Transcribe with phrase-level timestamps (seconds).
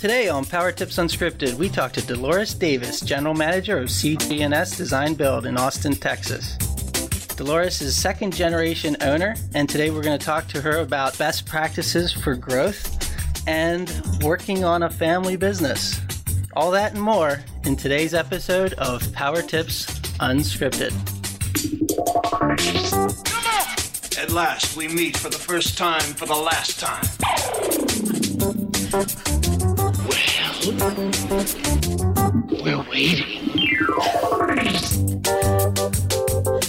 [0.00, 5.12] Today on Power Tips Unscripted, we talk to Dolores Davis, General Manager of CG&S Design
[5.12, 6.56] Build in Austin, Texas.
[7.36, 11.44] Dolores is second generation owner, and today we're going to talk to her about best
[11.44, 13.12] practices for growth
[13.46, 13.92] and
[14.22, 16.00] working on a family business.
[16.56, 19.84] All that and more in today's episode of Power Tips
[20.18, 20.94] Unscripted.
[24.18, 27.04] At last, we meet for the first time for the last time.
[30.78, 30.94] Well,
[32.62, 33.50] we're waiting.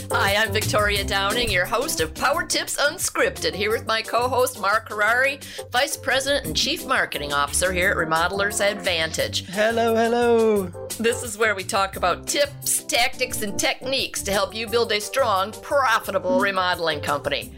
[0.09, 4.59] Hi, I'm Victoria Downing, your host of Power Tips Unscripted, here with my co host
[4.59, 5.39] Mark Harari,
[5.71, 9.45] Vice President and Chief Marketing Officer here at Remodelers Advantage.
[9.45, 10.65] Hello, hello.
[10.99, 14.99] This is where we talk about tips, tactics, and techniques to help you build a
[14.99, 17.53] strong, profitable remodeling company.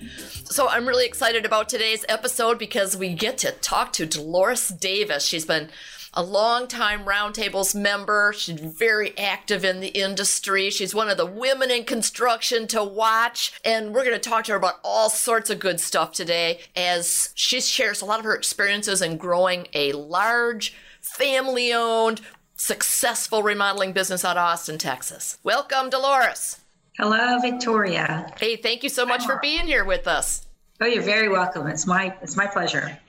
[0.53, 5.25] So I'm really excited about today's episode because we get to talk to Dolores Davis.
[5.25, 5.69] She's been
[6.13, 8.33] a longtime Roundtables member.
[8.37, 10.69] She's very active in the industry.
[10.69, 13.59] She's one of the women in construction to watch.
[13.65, 17.31] And we're going to talk to her about all sorts of good stuff today as
[17.35, 22.21] she shares a lot of her experiences in growing a large, family owned,
[22.55, 25.37] successful remodeling business out of Austin, Texas.
[25.43, 26.59] Welcome, Dolores.
[26.97, 28.31] Hello, Victoria.
[28.39, 30.45] Hey, thank you so much for being here with us.
[30.79, 31.67] Oh, you're very welcome.
[31.67, 32.99] It's my it's my pleasure.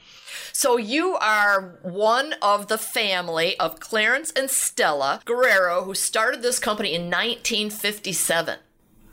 [0.57, 6.61] So you are one of the family of Clarence and Stella Guerrero who started this
[6.61, 8.61] company in 1957.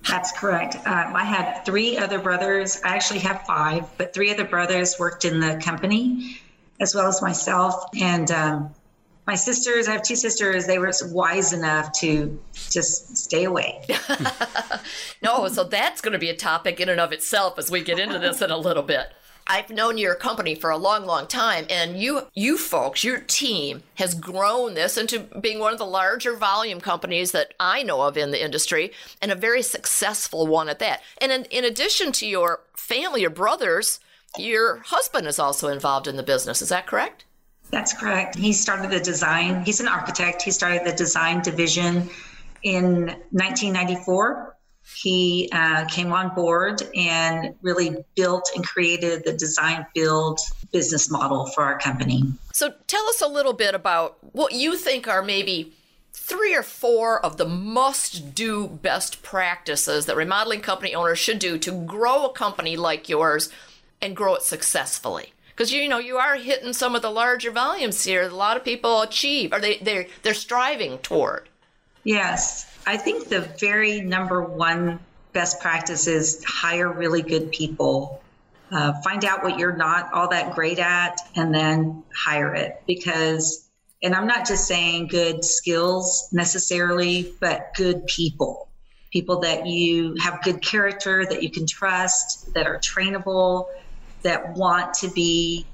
[0.08, 0.75] That's correct.
[0.86, 2.80] Um, I had three other brothers.
[2.86, 6.39] I actually have five, but three other brothers worked in the company,
[6.80, 7.86] as well as myself.
[8.00, 8.69] And um,
[9.25, 13.84] my sisters, I have two sisters, they were wise enough to just stay away.
[15.23, 17.97] no, so that's going to be a topic in and of itself as we get
[17.97, 19.12] into this in a little bit.
[19.47, 23.84] I've known your company for a long, long time, and you, you folks, your team
[23.95, 28.17] has grown this into being one of the larger volume companies that I know of
[28.17, 31.01] in the industry, and a very successful one at that.
[31.19, 34.00] And in, in addition to your family, your brothers,
[34.38, 36.62] your husband is also involved in the business.
[36.62, 37.25] Is that correct?
[37.69, 38.35] That's correct.
[38.35, 39.63] He started the design.
[39.63, 40.41] He's an architect.
[40.41, 42.09] He started the design division
[42.63, 50.40] in 1994 he uh, came on board and really built and created the design build
[50.72, 52.24] business model for our company.
[52.53, 55.74] So tell us a little bit about what you think are maybe
[56.14, 61.58] three or four of the must do best practices that remodeling company owners should do
[61.58, 63.50] to grow a company like yours
[64.02, 65.34] and grow it successfully.
[65.50, 68.58] Because you know you are hitting some of the larger volumes here that a lot
[68.58, 71.48] of people achieve or they they're, they're striving toward.
[72.03, 75.00] Yes I think the very number one
[75.34, 78.22] best practice is hire really good people.
[78.72, 83.69] Uh, find out what you're not all that great at and then hire it because
[84.02, 88.69] and i'm not just saying good skills necessarily but good people
[89.12, 93.66] people that you have good character that you can trust that are trainable
[94.24, 95.66] that want to be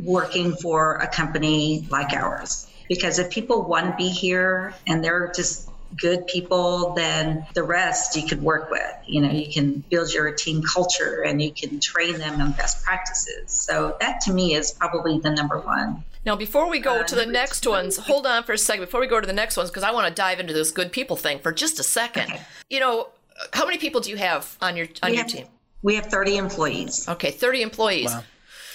[0.00, 5.30] working for a company like ours because if people want to be here and they're
[5.34, 8.94] just good people, then the rest you can work with.
[9.06, 12.84] You know, you can build your team culture and you can train them on best
[12.84, 13.50] practices.
[13.50, 16.04] So that to me is probably the number one.
[16.24, 18.84] Now, before we go uh, to the next ones, hold on for a second.
[18.84, 20.92] Before we go to the next ones, because I want to dive into this good
[20.92, 22.30] people thing for just a second.
[22.30, 22.40] Okay.
[22.70, 23.08] You know,
[23.52, 25.46] how many people do you have on your on we your have, team?
[25.82, 27.08] We have thirty employees.
[27.08, 28.12] Okay, thirty employees.
[28.12, 28.22] Wow.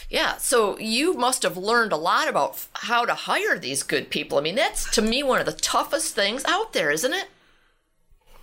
[0.10, 4.38] Yeah, so you must have learned a lot about how to hire these good people.
[4.38, 7.28] I mean, that's to me one of the toughest things out there, isn't it?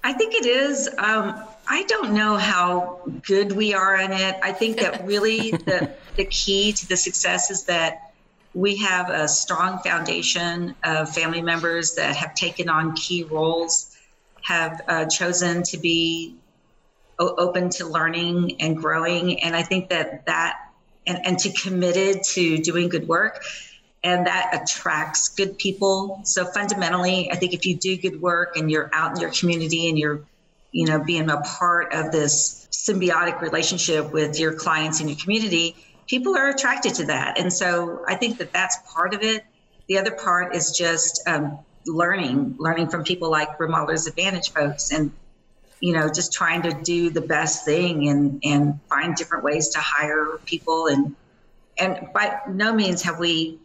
[0.03, 0.89] I think it is.
[0.99, 4.37] Um, I don't know how good we are in it.
[4.43, 8.13] I think that really the the key to the success is that
[8.53, 13.97] we have a strong foundation of family members that have taken on key roles,
[14.43, 16.37] have uh, chosen to be
[17.19, 20.64] o- open to learning and growing, and I think that that
[21.07, 23.43] and, and to committed to doing good work.
[24.03, 26.21] And that attracts good people.
[26.25, 29.89] So fundamentally i think if you do good work and you're out in your community
[29.89, 30.21] and you're
[30.73, 35.77] you know being a part of this symbiotic relationship with your clients and your community
[36.07, 37.39] people are attracted to that.
[37.39, 39.45] And so i think that that's part of it.
[39.89, 45.13] The other part is just um, learning learning from people like remodelers advantage folks and
[45.81, 49.79] you know, just trying to do the best thing and and find different ways to
[49.81, 51.15] hire people and
[51.79, 53.59] and by no means have we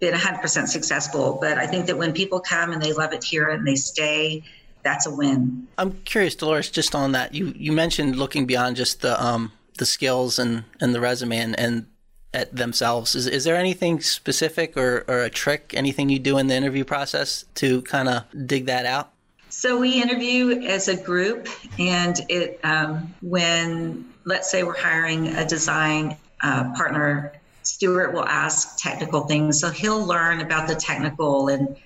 [0.00, 3.50] been 100% successful, but I think that when people come and they love it here
[3.50, 4.42] and they stay,
[4.82, 5.68] that's a win.
[5.76, 7.34] I'm curious, Dolores, just on that.
[7.34, 11.58] You you mentioned looking beyond just the um the skills and and the resume and,
[11.58, 11.86] and
[12.32, 13.14] at themselves.
[13.14, 16.84] Is, is there anything specific or, or a trick, anything you do in the interview
[16.84, 19.12] process to kind of dig that out?
[19.60, 21.46] So we interview as a group,
[21.78, 28.78] and it um, when let's say we're hiring a design uh, partner, Stuart will ask
[28.78, 31.76] technical things, so he'll learn about the technical and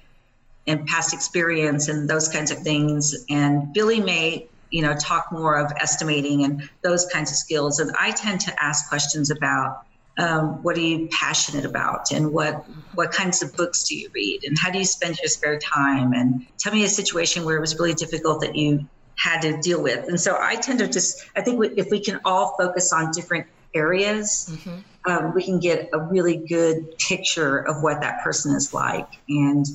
[0.68, 3.26] and past experience and those kinds of things.
[3.28, 7.90] And Billy may you know talk more of estimating and those kinds of skills, and
[7.98, 9.84] I tend to ask questions about
[10.18, 12.64] um, what are you passionate about and what
[12.94, 16.12] what kinds of books do you read and how do you spend your spare time?
[16.12, 19.82] And tell me a situation where it was really difficult that you had to deal
[19.82, 20.08] with.
[20.08, 23.46] And so i tend to just i think if we can all focus on different
[23.74, 25.10] areas mm-hmm.
[25.10, 29.08] um, we can get a really good picture of what that person is like.
[29.28, 29.66] And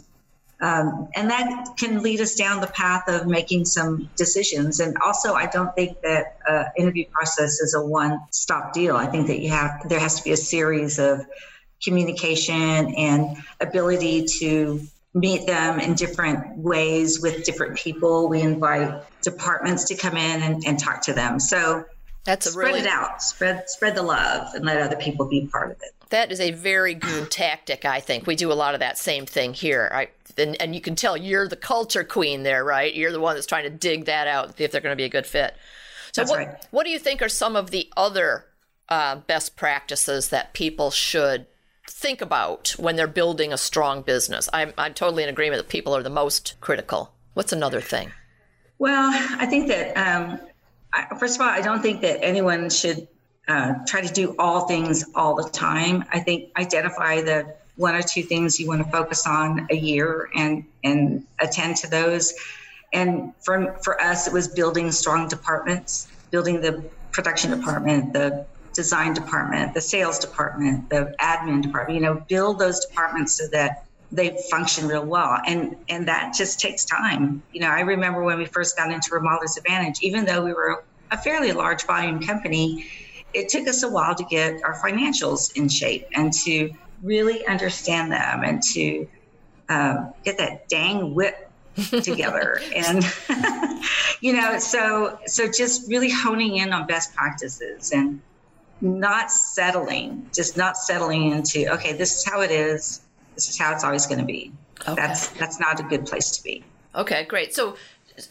[0.61, 4.79] um, and that can lead us down the path of making some decisions.
[4.79, 8.95] And also, I don't think that uh, interview process is a one-stop deal.
[8.95, 11.25] I think that you have there has to be a series of
[11.83, 14.81] communication and ability to
[15.13, 18.27] meet them in different ways with different people.
[18.27, 21.39] We invite departments to come in and, and talk to them.
[21.39, 21.85] So
[22.25, 25.47] that's a spread really, it out, spread spread the love, and let other people be
[25.47, 25.93] part of it.
[26.09, 27.85] That is a very good tactic.
[27.85, 29.89] I think we do a lot of that same thing here.
[29.93, 30.09] I,
[30.39, 32.93] and, and you can tell you're the culture queen there, right?
[32.93, 35.09] You're the one that's trying to dig that out if they're going to be a
[35.09, 35.55] good fit.
[36.11, 36.67] So, that's what right.
[36.71, 38.45] what do you think are some of the other
[38.89, 41.45] uh, best practices that people should
[41.87, 44.49] think about when they're building a strong business?
[44.51, 47.13] I'm I'm totally in agreement that people are the most critical.
[47.33, 48.11] What's another thing?
[48.79, 50.39] Well, I think that um,
[50.93, 53.07] I, first of all, I don't think that anyone should
[53.47, 56.05] uh, try to do all things all the time.
[56.11, 60.27] I think identify the one or two things you want to focus on a year
[60.35, 62.33] and and attend to those.
[62.93, 68.45] And for for us, it was building strong departments, building the production department, the
[68.75, 71.95] design department, the sales department, the admin department.
[71.99, 73.77] You know, build those departments so that
[74.11, 78.39] they function real well and and that just takes time you know i remember when
[78.39, 82.83] we first got into remodelers advantage even though we were a fairly large volume company
[83.33, 88.11] it took us a while to get our financials in shape and to really understand
[88.11, 89.07] them and to
[89.69, 91.51] uh, get that dang WIP
[92.03, 93.05] together and
[94.21, 98.19] you know so so just really honing in on best practices and
[98.81, 103.01] not settling just not settling into okay this is how it is
[103.39, 104.51] this is how it's always going to be.
[104.81, 104.95] Okay.
[104.95, 106.61] That's that's not a good place to be.
[106.93, 107.55] Okay, great.
[107.55, 107.77] So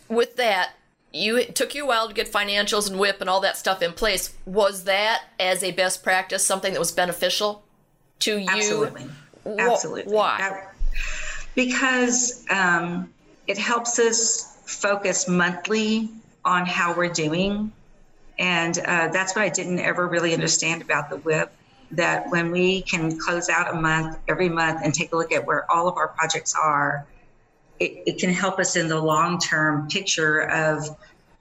[0.07, 0.73] with that,
[1.15, 3.81] you it took you a while to get financials and WIP and all that stuff
[3.81, 4.35] in place.
[4.45, 7.65] Was that as a best practice something that was beneficial
[8.21, 8.47] to you?
[8.49, 9.07] Absolutely.
[9.59, 10.13] Absolutely.
[10.13, 10.37] Why?
[10.39, 10.75] That,
[11.55, 13.13] because um,
[13.47, 16.11] it helps us focus monthly
[16.45, 17.73] on how we're doing.
[18.39, 21.53] And uh, that's what I didn't ever really understand about the WIP
[21.93, 25.47] that when we can close out a month every month and take a look at
[25.47, 27.07] where all of our projects are,
[27.81, 30.97] it, it can help us in the long term picture of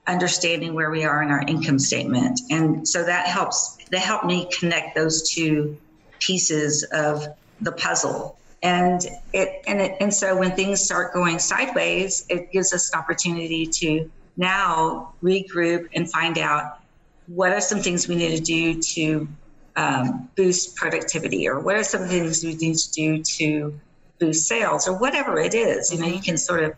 [0.06, 2.40] understanding where we are in our income statement.
[2.50, 5.76] And so that helps, that helped me connect those two
[6.20, 7.26] pieces of
[7.60, 8.38] the puzzle.
[8.62, 9.00] And
[9.32, 13.66] it and it and so when things start going sideways, it gives us an opportunity
[13.66, 16.80] to now regroup and find out
[17.26, 19.28] what are some things we need to do to
[19.76, 23.78] um, boost productivity or what are some things we need to do to
[24.18, 25.92] boost sales or whatever it is.
[25.92, 26.74] You know you can sort of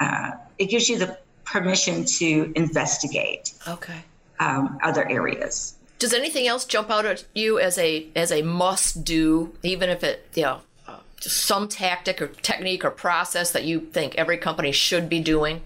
[0.00, 4.00] uh, it gives you the permission to investigate okay.
[4.38, 9.04] um, other areas does anything else jump out at you as a as a must
[9.04, 13.64] do even if it you know uh, just some tactic or technique or process that
[13.64, 15.60] you think every company should be doing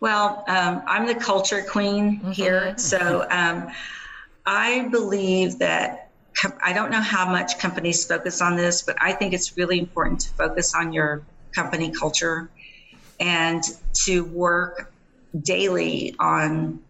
[0.00, 2.30] well um, i'm the culture queen mm-hmm.
[2.32, 3.68] here so um,
[4.46, 6.10] i believe that
[6.62, 10.20] I don't know how much companies focus on this, but I think it's really important
[10.20, 11.22] to focus on your
[11.52, 12.48] company culture
[13.18, 13.62] and
[14.04, 14.92] to work
[15.38, 16.80] daily on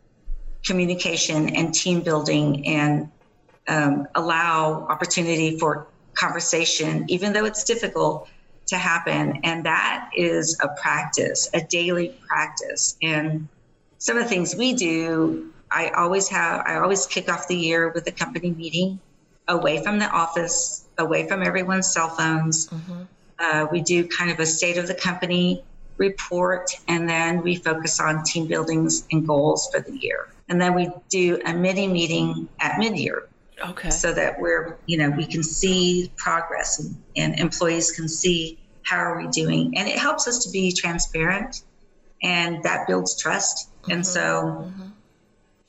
[0.65, 3.11] communication and team building and
[3.69, 8.29] um, allow opportunity for conversation, even though it's difficult
[8.67, 9.41] to happen.
[9.43, 12.97] And that is a practice, a daily practice.
[13.03, 13.49] And
[13.99, 17.91] some of the things we do, I always have, I always kick off the year
[17.91, 18.99] with a company meeting
[19.49, 22.69] away from the office, away from everyone's cell phones.
[22.69, 23.03] Mm-hmm.
[23.39, 25.65] Uh, we do kind of a state of the company
[25.97, 30.29] report, and then we focus on team buildings and goals for the year.
[30.51, 33.29] And then we do a mini meeting at mid year.
[33.65, 33.91] Okay.
[33.91, 38.99] So that we're, you know, we can see progress and, and employees can see how
[38.99, 39.77] are we doing.
[39.77, 41.63] And it helps us to be transparent
[42.23, 43.71] and that builds trust.
[43.83, 43.93] Mm-hmm.
[43.93, 44.89] And so mm-hmm.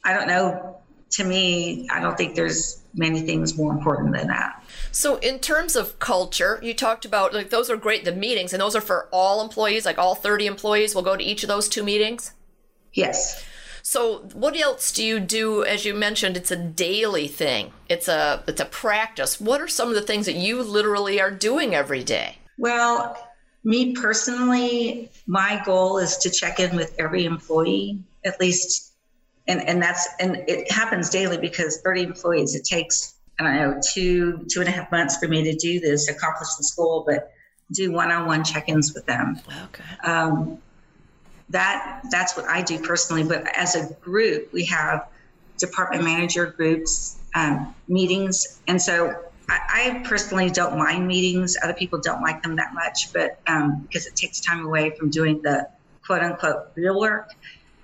[0.03, 4.63] I don't know to me, I don't think there's many things more important than that.
[4.91, 8.61] So, in terms of culture, you talked about like those are great, the meetings, and
[8.61, 11.67] those are for all employees, like all 30 employees will go to each of those
[11.67, 12.33] two meetings?
[12.93, 13.45] Yes.
[13.83, 15.63] So, what else do you do?
[15.63, 17.71] As you mentioned, it's a daily thing.
[17.89, 19.39] It's a it's a practice.
[19.39, 22.37] What are some of the things that you literally are doing every day?
[22.57, 23.17] Well,
[23.63, 28.93] me personally, my goal is to check in with every employee at least,
[29.47, 32.55] and and that's and it happens daily because 30 employees.
[32.55, 35.79] It takes I don't know two two and a half months for me to do
[35.79, 37.31] this, accomplish this goal, but
[37.73, 39.39] do one-on-one check-ins with them.
[39.65, 39.83] Okay.
[40.03, 40.57] Um,
[41.51, 43.23] that that's what I do personally.
[43.23, 45.07] But as a group, we have
[45.57, 49.15] department manager groups um, meetings, and so
[49.49, 51.57] I, I, personally don't mind meetings.
[51.63, 55.09] Other people don't like them that much, but um, because it takes time away from
[55.09, 55.69] doing the
[56.05, 57.31] quote unquote real work.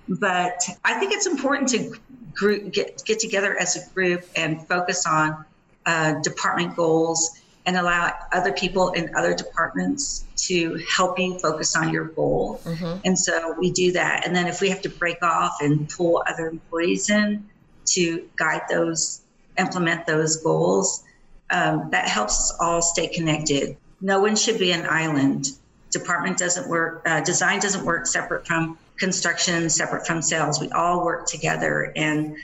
[0.08, 1.94] But I think it's important to
[2.34, 5.44] group, get get together as a group and focus on
[5.86, 11.92] uh, department goals and allow other people in other departments to help you focus on
[11.92, 12.62] your goal.
[12.64, 13.00] Mm-hmm.
[13.04, 14.26] And so we do that.
[14.26, 17.46] And then if we have to break off and pull other employees in
[17.88, 19.20] to guide those,
[19.58, 21.04] implement those goals,
[21.50, 23.76] um, that helps us all stay connected.
[24.00, 25.48] No one should be an island.
[25.90, 30.58] Department doesn't work, uh, design doesn't work separate from construction, separate from sales.
[30.58, 31.92] We all work together.
[31.94, 32.34] And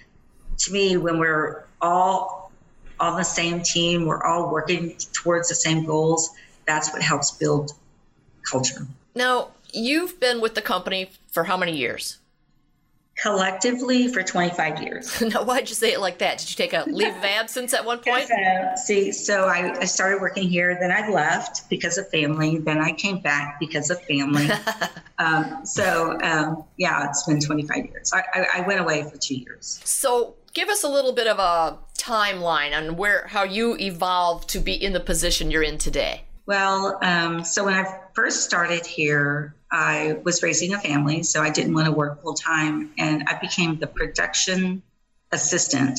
[0.59, 2.44] to me, when we're all
[3.01, 6.31] on the same team, we're all working towards the same goals.
[6.67, 7.73] That's what helps build
[8.51, 8.87] culture.
[9.15, 12.19] Now, you've been with the company for how many years?
[13.23, 15.21] Collectively for 25 years.
[15.35, 16.39] now, why'd you say it like that?
[16.39, 18.29] Did you take a leave of absence at one point?
[18.77, 22.93] See, so I, I started working here, then I left because of family, then I
[22.93, 24.49] came back because of family.
[25.19, 28.13] um, so, um, yeah, it's been 25 years.
[28.13, 29.81] I, I, I went away for two years.
[29.85, 34.61] So, give us a little bit of a timeline on where how you evolved to
[34.61, 36.23] be in the position you're in today.
[36.47, 41.51] Well, um, so when I first started here, I was raising a family, so I
[41.51, 44.83] didn't want to work full time, and I became the production
[45.33, 45.99] assistant.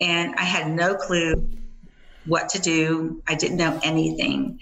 [0.00, 1.48] And I had no clue
[2.26, 3.22] what to do.
[3.26, 4.60] I didn't know anything.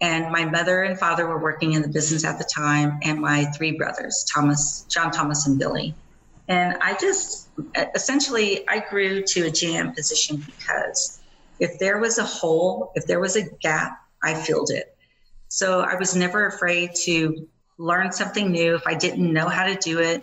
[0.00, 3.46] And my mother and father were working in the business at the time, and my
[3.56, 5.94] three brothers, Thomas, John Thomas, and Billy.
[6.48, 7.48] And I just
[7.94, 11.20] essentially I grew to a GM position because
[11.58, 14.96] if there was a hole, if there was a gap, I filled it.
[15.48, 17.48] So I was never afraid to
[17.78, 18.74] learn something new.
[18.74, 20.22] If I didn't know how to do it,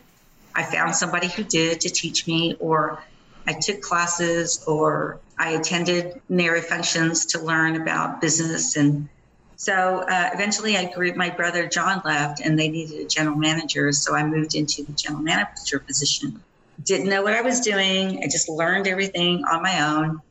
[0.56, 3.02] I found somebody who did to teach me, or
[3.48, 9.10] I took classes, or I attended NARI functions to learn about business and
[9.56, 11.14] so uh, eventually, I grew.
[11.14, 13.92] My brother John left, and they needed a general manager.
[13.92, 16.42] So I moved into the general manager position.
[16.84, 18.24] Didn't know what I was doing.
[18.24, 20.22] I just learned everything on my own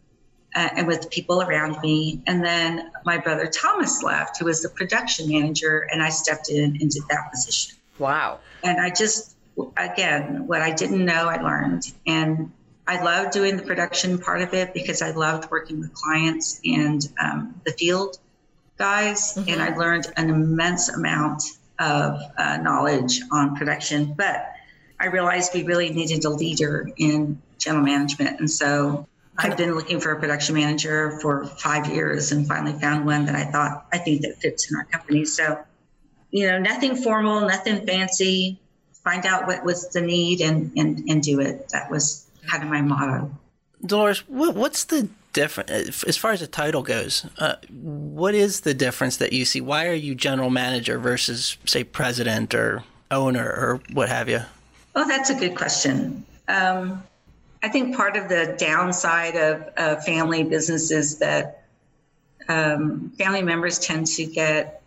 [0.55, 2.23] uh, and with people around me.
[2.26, 6.76] And then my brother Thomas left, who was the production manager, and I stepped in
[6.81, 7.76] and did that position.
[7.99, 8.41] Wow.
[8.62, 9.37] And I just,
[9.76, 11.93] again, what I didn't know, I learned.
[12.07, 12.52] And
[12.87, 17.09] I loved doing the production part of it because I loved working with clients and
[17.23, 18.19] um, the field
[18.82, 19.48] guys, mm-hmm.
[19.48, 21.42] and I learned an immense amount
[21.78, 24.12] of uh, knowledge on production.
[24.14, 24.52] But
[24.98, 29.06] I realized we really needed a leader in general management, and so
[29.38, 33.36] I've been looking for a production manager for five years, and finally found one that
[33.36, 35.24] I thought I think that fits in our company.
[35.24, 35.44] So,
[36.32, 38.58] you know, nothing formal, nothing fancy.
[39.04, 41.68] Find out what was the need and and and do it.
[41.68, 43.30] That was kind of my motto.
[43.84, 48.74] Dolores, what, what's the different as far as the title goes uh, what is the
[48.74, 49.60] difference that you see?
[49.60, 54.40] Why are you general manager versus say president or owner or what have you?
[54.94, 56.24] Oh that's a good question.
[56.48, 57.02] Um,
[57.64, 61.64] i think part of the downside of uh, family businesses is that
[62.48, 64.82] um, family members tend to get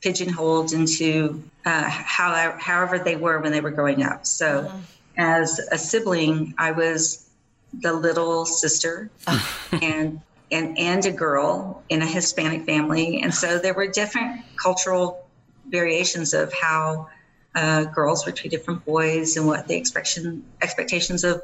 [0.00, 4.26] pigeonholed into uh, how, however they were when they were growing up.
[4.26, 4.78] So mm-hmm.
[5.16, 7.27] as a sibling i was
[7.72, 9.10] the little sister
[9.82, 10.20] and
[10.50, 15.26] and and a girl in a Hispanic family, and so there were different cultural
[15.66, 17.08] variations of how
[17.54, 21.42] uh, girls were treated from boys and what the expectation expectations of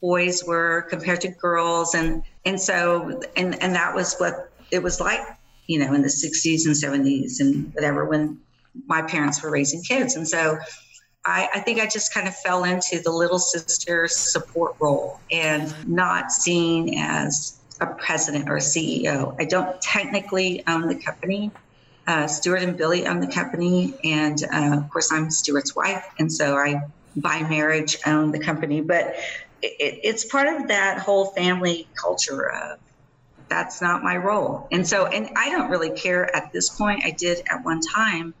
[0.00, 5.00] boys were compared to girls, and and so and and that was what it was
[5.00, 5.20] like,
[5.66, 8.38] you know, in the 60s and 70s and whatever when
[8.86, 10.58] my parents were raising kids, and so
[11.28, 15.74] I, I, think I just kind of fell into the little sister support role and
[15.86, 19.36] not seen as a president or a CEO.
[19.38, 21.50] I don't technically own the company.
[22.06, 26.32] Uh, Stuart and Billy own the company, and uh, of course, I'm Stuart's wife, and
[26.32, 26.80] so I,
[27.14, 28.80] by marriage, own the company.
[28.80, 29.16] But
[29.60, 32.78] it, it's part of that whole family culture of
[33.50, 34.66] that's not my role.
[34.72, 37.04] And so, and I don't really care at this point.
[37.04, 38.32] I did at one time.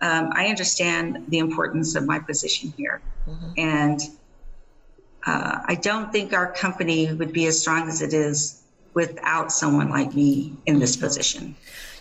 [0.00, 3.00] Um, I understand the importance of my position here.
[3.28, 3.52] Mm-hmm.
[3.58, 4.00] And
[5.26, 8.62] uh, I don't think our company would be as strong as it is
[8.94, 11.06] without someone like me in this mm-hmm.
[11.06, 11.56] position.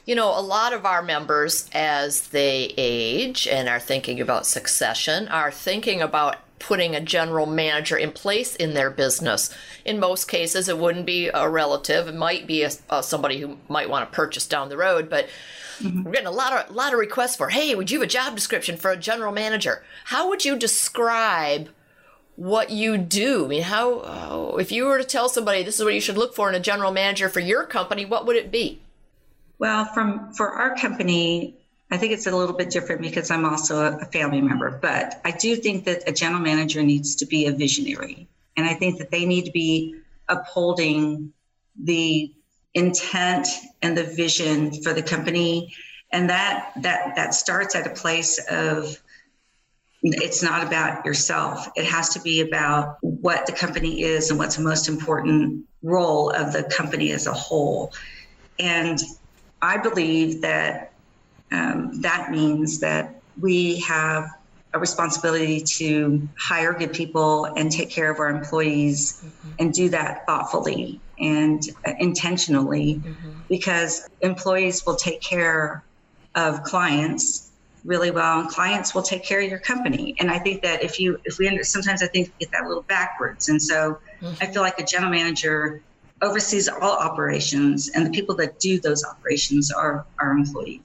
[0.06, 5.28] You know, a lot of our members, as they age and are thinking about succession,
[5.28, 9.50] are thinking about putting a general manager in place in their business.
[9.86, 12.08] In most cases, it wouldn't be a relative.
[12.08, 15.28] It might be a, somebody who might want to purchase down the road, but
[15.80, 16.04] mm-hmm.
[16.04, 18.36] we're getting a lot of lot of requests for, "Hey, would you have a job
[18.36, 21.70] description for a general manager?" How would you describe
[22.36, 23.46] what you do?
[23.46, 26.18] I mean, how uh, if you were to tell somebody this is what you should
[26.18, 28.82] look for in a general manager for your company, what would it be?
[29.60, 31.59] Well, from for our company,
[31.92, 35.32] I think it's a little bit different because I'm also a family member, but I
[35.32, 38.28] do think that a general manager needs to be a visionary.
[38.56, 39.96] And I think that they need to be
[40.28, 41.34] upholding
[41.82, 42.32] the
[42.74, 43.48] intent
[43.82, 45.74] and the vision for the company.
[46.12, 49.02] And that that that starts at a place of
[50.02, 51.70] it's not about yourself.
[51.76, 56.30] It has to be about what the company is and what's the most important role
[56.30, 57.94] of the company as a whole.
[58.60, 59.00] And
[59.62, 60.89] I believe that
[61.52, 64.30] um, that means that we have
[64.74, 69.50] a responsibility to hire good people and take care of our employees mm-hmm.
[69.60, 71.64] and do that thoughtfully and
[72.00, 73.32] intentionally mm-hmm.
[73.50, 75.84] because employees will take care
[76.36, 77.50] of clients
[77.84, 81.00] really well and clients will take care of your company and i think that if
[81.00, 84.34] you if we sometimes i think we get that a little backwards and so mm-hmm.
[84.42, 85.82] i feel like a general manager
[86.22, 90.82] oversees all operations and the people that do those operations are our employees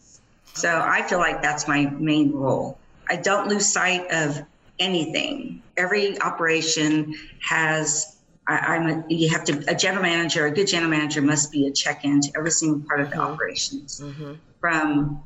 [0.54, 2.78] so I feel like that's my main role.
[3.08, 4.40] I don't lose sight of
[4.78, 5.62] anything.
[5.76, 8.14] Every operation has
[8.46, 11.66] I, am a, you have to a general manager, a good general manager must be
[11.66, 13.32] a check-in to every single part of the mm-hmm.
[13.32, 14.34] operations, mm-hmm.
[14.60, 15.22] from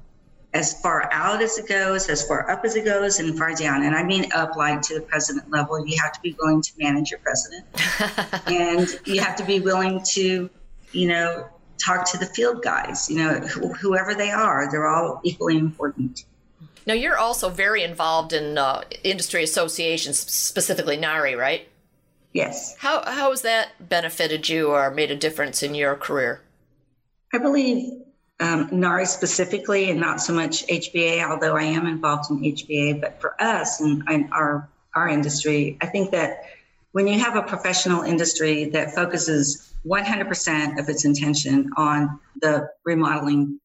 [0.55, 3.83] as far out as it goes, as far up as it goes, and far down.
[3.83, 5.85] And I mean up, like to the president level.
[5.85, 7.67] You have to be willing to manage your president,
[8.47, 10.49] and you have to be willing to,
[10.93, 11.49] you know,
[11.85, 16.25] talk to the field guys, you know, wh- whoever they are, they're all equally important.
[16.87, 21.69] Now, you're also very involved in uh, industry associations, specifically NARI, right?
[22.33, 22.77] Yes.
[22.79, 26.41] How, how has that benefited you or made a difference in your career?
[27.35, 28.03] I believe
[28.41, 33.21] um, NARI specifically, and not so much HBA, although I am involved in HBA, but
[33.21, 36.45] for us and, and our, our industry, I think that
[36.93, 43.61] when you have a professional industry that focuses 100% of its intention on the remodeling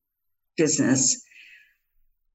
[0.57, 1.23] business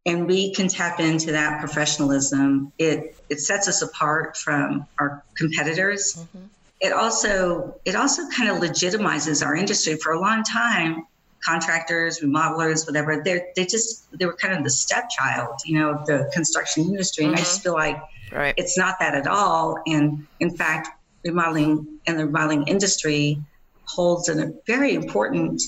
[0.09, 6.17] and we can tap into that professionalism it it sets us apart from our competitors
[6.19, 6.47] mm-hmm.
[6.81, 11.05] it also it also kind of legitimizes our industry for a long time
[11.45, 16.07] contractors remodelers whatever they're they just they were kind of the stepchild you know of
[16.07, 17.41] the construction industry and mm-hmm.
[17.41, 18.01] i just feel like
[18.33, 18.55] right.
[18.57, 20.89] it's not that at all and in fact
[21.25, 23.39] remodeling and the remodeling industry
[23.89, 25.63] holds a very important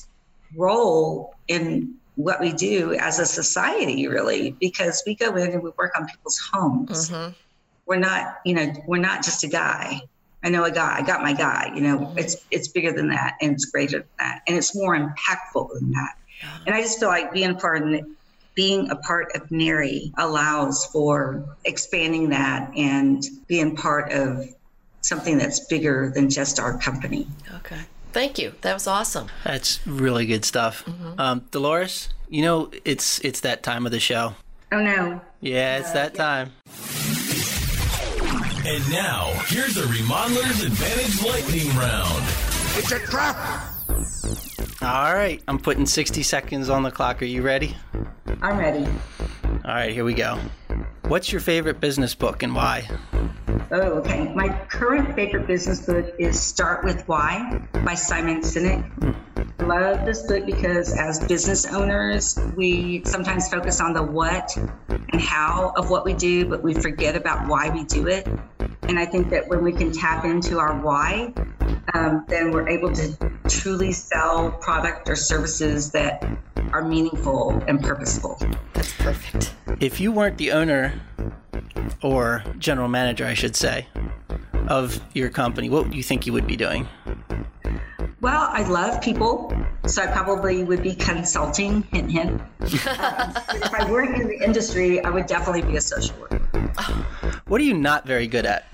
[0.56, 5.70] role in what we do as a society, really, because we go in and we
[5.78, 7.10] work on people's homes.
[7.10, 7.32] Mm-hmm.
[7.86, 10.00] We're not, you know, we're not just a guy.
[10.42, 10.96] I know a guy.
[10.98, 11.72] I got my guy.
[11.74, 12.18] You know, mm-hmm.
[12.18, 15.90] it's it's bigger than that, and it's greater than that, and it's more impactful than
[15.92, 16.16] that.
[16.66, 18.06] And I just feel like being part of
[18.54, 24.48] being a part of NARI allows for expanding that and being part of
[25.02, 27.26] something that's bigger than just our company.
[27.56, 27.80] Okay.
[28.12, 28.54] Thank you.
[28.62, 29.28] That was awesome.
[29.44, 30.84] That's really good stuff.
[30.84, 31.20] Mm-hmm.
[31.20, 34.34] Um, Dolores, you know it's it's that time of the show.
[34.72, 35.20] Oh no.
[35.40, 36.18] Yeah, it's uh, that yeah.
[36.18, 36.52] time.
[38.66, 42.24] And now here's a Remodelers Advantage lightning round.
[42.76, 43.36] It's a trap.
[44.82, 47.20] All right, I'm putting 60 seconds on the clock.
[47.20, 47.76] Are you ready?
[48.40, 48.86] I'm ready.
[49.44, 50.38] All right, here we go.
[51.02, 52.88] What's your favorite business book and why?
[53.72, 54.32] Oh, okay.
[54.34, 58.84] My current favorite business book is Start with Why by Simon Sinek.
[59.58, 64.56] I love this book because as business owners, we sometimes focus on the what
[64.88, 68.28] and how of what we do, but we forget about why we do it.
[68.82, 71.32] And I think that when we can tap into our why,
[71.94, 73.16] um, then we're able to
[73.48, 76.26] truly sell product or services that
[76.72, 78.38] are meaningful and purposeful.
[78.74, 79.54] That's perfect.
[79.80, 81.00] If you weren't the owner
[82.02, 83.86] or general manager, I should say,
[84.68, 86.88] of your company, what would you think you would be doing?
[88.20, 89.52] Well, I love people,
[89.86, 91.82] so I probably would be consulting.
[91.84, 92.42] Hint, hint.
[92.60, 96.38] if I weren't in the industry, I would definitely be a social worker.
[97.46, 98.69] What are you not very good at?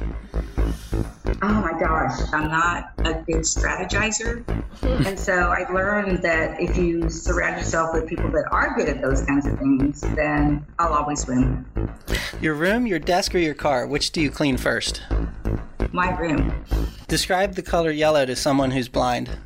[1.77, 4.43] My gosh, I'm not a good strategizer.
[5.07, 9.03] and so I learned that if you surround yourself with people that are good at
[9.03, 11.67] those kinds of things, then I'll always win.
[12.41, 13.87] Your room, your desk, or your car?
[13.87, 15.03] Which do you clean first?
[15.93, 16.65] My room.
[17.09, 19.37] Describe the color yellow to someone who's blind.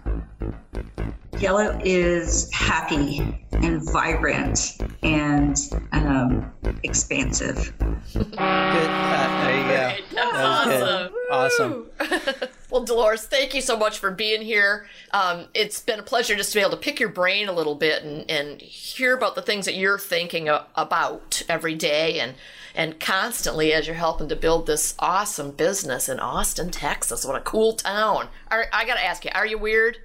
[1.40, 5.56] Yellow is happy and vibrant and
[5.92, 7.72] um, expansive.
[8.12, 8.34] Good.
[8.38, 10.14] Uh, there you go.
[10.14, 11.10] That was good.
[11.30, 11.86] awesome.
[12.10, 12.48] Awesome.
[12.70, 14.86] Well, Dolores, thank you so much for being here.
[15.10, 17.74] Um, it's been a pleasure just to be able to pick your brain a little
[17.74, 22.34] bit and, and hear about the things that you're thinking a- about every day and
[22.72, 27.24] and constantly as you're helping to build this awesome business in Austin, Texas.
[27.24, 28.28] What a cool town!
[28.48, 29.98] Are, I got to ask you, are you weird?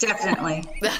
[0.00, 0.64] Definitely.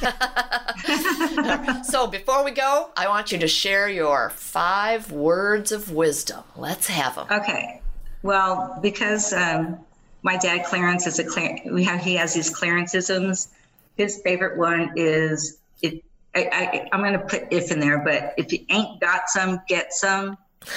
[1.85, 6.43] So before we go, I want you to share your five words of wisdom.
[6.57, 7.27] Let's have them.
[7.31, 7.81] Okay.
[8.23, 9.79] Well, because um,
[10.23, 13.49] my dad Clarence is a we have he has these Clarenceisms.
[13.97, 16.05] His favorite one is it.
[16.35, 19.61] I, I, I'm going to put if in there, but if you ain't got some,
[19.69, 20.37] get some.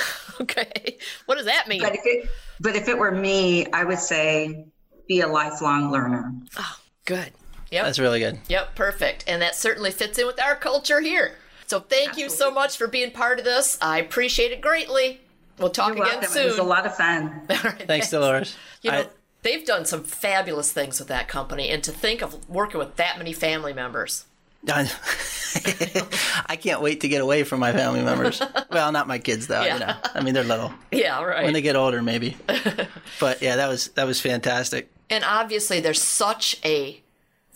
[0.41, 1.79] Okay, what does that mean?
[1.79, 4.65] But if it, but if it were me, I would say
[5.07, 6.33] be a lifelong learner.
[6.57, 7.31] Oh, good.
[7.73, 7.85] Yep.
[7.85, 8.37] That's really good.
[8.49, 9.23] Yep, perfect.
[9.27, 11.37] And that certainly fits in with our culture here.
[11.65, 13.79] So thank you so much for being part of this.
[13.81, 15.21] I appreciate it greatly.
[15.57, 16.41] We'll talk You're again welcome.
[16.41, 17.41] It was a lot of fun.
[17.49, 18.55] All right, Thanks, Dolores.
[18.83, 19.07] You know, I-
[19.41, 23.17] they've done some fabulous things with that company, and to think of working with that
[23.17, 24.25] many family members.
[24.67, 28.41] I can't wait to get away from my family members.
[28.71, 29.61] Well, not my kids though.
[29.61, 29.73] Yeah.
[29.73, 30.71] You know, I mean they're little.
[30.91, 31.43] Yeah, right.
[31.43, 32.37] When they get older, maybe.
[33.19, 34.89] But yeah, that was that was fantastic.
[35.09, 37.02] and obviously, there's such a